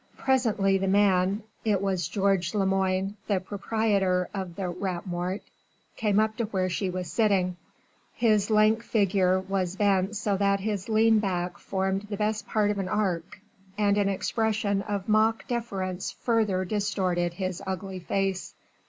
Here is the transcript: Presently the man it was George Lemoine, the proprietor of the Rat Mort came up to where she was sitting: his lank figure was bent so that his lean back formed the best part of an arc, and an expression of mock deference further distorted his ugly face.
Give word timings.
Presently 0.17 0.79
the 0.79 0.87
man 0.87 1.43
it 1.63 1.79
was 1.79 2.07
George 2.07 2.55
Lemoine, 2.55 3.17
the 3.27 3.39
proprietor 3.39 4.29
of 4.33 4.55
the 4.55 4.67
Rat 4.69 5.05
Mort 5.05 5.43
came 5.95 6.19
up 6.19 6.35
to 6.37 6.45
where 6.45 6.69
she 6.71 6.89
was 6.89 7.07
sitting: 7.11 7.55
his 8.15 8.49
lank 8.49 8.81
figure 8.81 9.39
was 9.39 9.75
bent 9.75 10.15
so 10.15 10.37
that 10.37 10.61
his 10.61 10.89
lean 10.89 11.19
back 11.19 11.59
formed 11.59 12.07
the 12.09 12.17
best 12.17 12.47
part 12.47 12.71
of 12.71 12.79
an 12.79 12.89
arc, 12.89 13.41
and 13.77 13.95
an 13.95 14.09
expression 14.09 14.81
of 14.81 15.07
mock 15.07 15.47
deference 15.47 16.09
further 16.09 16.65
distorted 16.65 17.33
his 17.35 17.61
ugly 17.67 17.99
face. 17.99 18.55